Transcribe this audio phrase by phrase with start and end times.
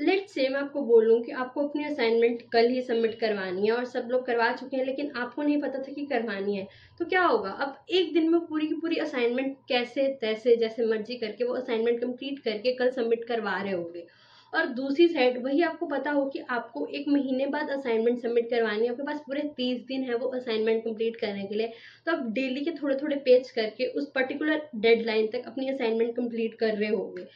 [0.00, 3.84] Late से मैं आपको बोलूँ कि आपको अपनी असाइनमेंट कल ही सबमिट करवानी है और
[3.84, 6.66] सब लोग करवा चुके हैं, लेकिन आपको नहीं पता था कि करवानी है।
[6.98, 7.50] तो क्या होगा?
[7.50, 12.00] अब एक दिन में पूरी की पूरी असाइनमेंट कैसे, तैसे, जैसे मर्ज़ी करके वो असाइनमेंट
[12.00, 14.06] कंप्लीट करके कल सबमिट करवा रहे होंगे।
[14.54, 18.84] और दूसरी साइड वही आपको पता हो कि आपको एक महीने बाद असाइनमेंट सबमिट करवानी
[18.84, 21.72] है, आपके पास पूरे तीस दिन है वो असाइनमेंट कंप्लीट करने के लिए।
[22.06, 26.54] तो आप डेली के थोड़े थोड़े पेज करके उस पर्टिकुलर डेडलाइन तक अपनी असाइनमेंट कंप्लीट
[26.54, 27.26] कर रहे होंगे।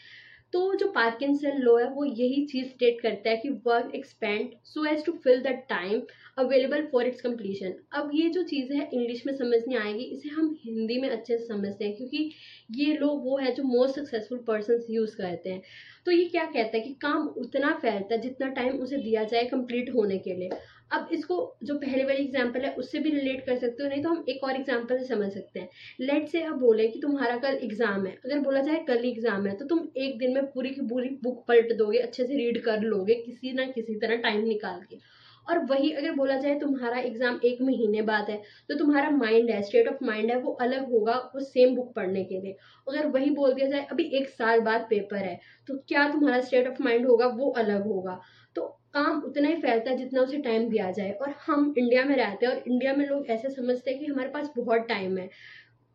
[0.53, 4.85] तो जो पार्किंसन लो है, वो यही चीज़ स्टेट करता है कि work expand so
[4.87, 6.01] as to fill the time
[6.39, 10.29] available for its completion अब ये जो चीज़ है इंग्लिश में समझ नहीं आएगी, इसे
[10.29, 12.31] हम हिंदी में अच्छे से समझते हैं, क्योंकि
[12.75, 15.63] ये लोग वो है जो मोस्ट सक्सेसफुल पर्सन यूज़ करते हैं।
[16.07, 19.45] तो ये क्या कहता है कि काम उतना फैलता है जितना टाइम उसे दिया जाए
[19.47, 20.51] कंप्लीट होने के लिए।
[20.91, 24.09] अब इसको जो पहले वाली एग्ज़ाम्पल है, उससे भी रिलेट कर सकते हो, नहीं तो
[24.09, 25.69] हम एक और एग्ज़ाम्पल से समझ सकते हैं।
[26.01, 29.57] लेट से अब बोले कि तुम्हारा कल एग्ज़ाम है। अगर बोला जाए कल एग्ज़ाम है
[29.57, 32.81] तो तुम एक दिन में पूरी की पूरी बुक पलट दोगे, अच्छे से रीड कर
[32.83, 34.99] लोगे, किसी ना किसी तरह टाइम निकाल के।
[35.47, 38.37] और वही अगर बोला जाए तुम्हारा एग्ज़ाम एक महीने बाद है
[38.69, 42.25] तो तुम्हारा माइंड है स्टेट ऑफ़ माइंड है, वो अलग होगा वो सेम बुक पढ़ने
[42.25, 46.09] के लिए। अगर वही बोल दिया जाए, अभी एक साल बाद पेपर है तो क्या
[46.11, 47.27] तुम्हारा स्टेट ऑफ़ माइंड होगा?
[47.29, 48.21] वो अलग होगा।
[48.57, 52.17] तो काम उतना ही फैलता है जितना उसे टाइम दिया जाए। और हम इंडिया में
[52.17, 55.29] रहते हैं और इंडिया में लोग ऐसे समझते हैं कि हमारे पास बहुत टाइम है।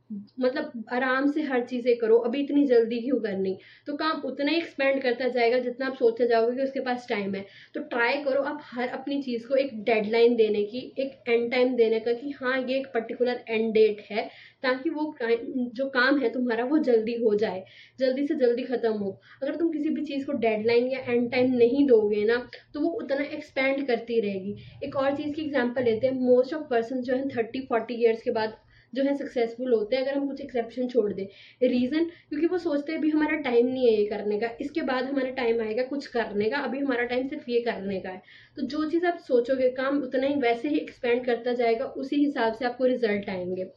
[0.10, 3.58] मतलब आराम से हर चीज़ें करो, अभी इतनी जल्दी क्यों करनी?
[3.88, 7.36] तो काम उतना ही एक्सपेंड करता जाएगा जितना आप सोचते जाओगे कि उसके पास टाइम
[7.36, 11.50] है। तो ट्राई करो आप हर अपनी चीज़ को एक डेडलाइन देने की, एक एंड
[11.52, 14.28] टाइम देने का कि हाँ ये एक पर्टिकुलर एंड डेट है,
[14.64, 17.64] ताकि वो जो काम है तुम्हारा वो जल्दी हो जाए,
[18.00, 19.12] जल्दी से जल्दी ख़त्म हो।
[19.42, 22.38] अगर तुम किसी भी चीज़ को डेडलाइन या एंड टाइम नहीं दोगे ना
[22.74, 26.64] तो वो उतना एक्सपेंड करती रहेगी। एक और चीज़ की एग्ज़ाम्पल लेते हैं मोस्ट ऑफ़
[26.70, 28.56] पर्सन जो है थर्टी फोर्टी ईयर्स के बाद
[28.96, 31.26] जो है सक्सेसफुल होते हैं, अगर हम कुछ एक्सेप्शन छोड़ दें।
[31.64, 35.06] रीज़न क्योंकि वो सोचते हैं, अभी हमारा टाइम नहीं है ये करने का। इसके बाद
[35.06, 38.22] हमारा टाइम आएगा कुछ करने का। अभी हमारा टाइम सिर्फ़ ये करने का है।
[38.56, 42.54] तो जो चीज़ आप सोचोगे, काम उतना ही वैसे ही एक्सपेंड करता जाएगा, उसी हिसाब
[42.54, 43.68] से आपको रिज़ल्ट आएँगे।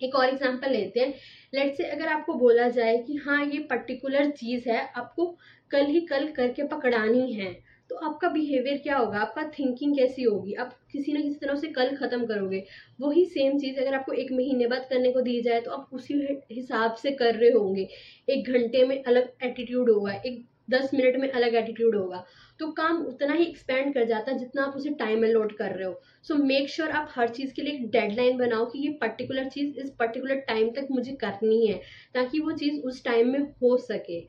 [0.00, 1.14] एक और एग्ज़ाम्पल लेते हैं।
[1.54, 5.26] लेट से अगर आपको बोला जाए कि हाँ ये पर्टिकुलर चीज़ है, आपको
[5.70, 9.18] कल ही कल करके पकड़ानी है। तो आपका बिहेवियर क्या होगा?
[9.18, 10.52] आपका थिंकिंग कैसी होगी?
[10.54, 12.62] आप किसी ना किसी तरह से कल ख़त्म करोगे।
[13.00, 16.14] वही सेम चीज़ अगर आपको एक महीने बाद करने को दी जाए तो आप उसी
[16.52, 17.86] हिसाब से कर रहे होंगे।
[18.28, 22.24] एक घंटे में अलग एटीट्यूड होगा, एक दस मिनट में अलग एटीट्यूड होगा।
[22.60, 25.86] तो काम उतना ही एक्सपेंड कर जाता है जितना आप उसे टाइम अलॉट कर रहे
[25.86, 29.48] हो। सो मेक श्योर आप हर चीज़ के लिए एक डेडलाइन बनाओ कि ये पर्टिकुलर
[29.48, 31.80] चीज़ इस पर्टिकुलर टाइम तक मुझे करनी है,
[32.14, 34.20] ताकि वो चीज़ उस टाइम में हो सके।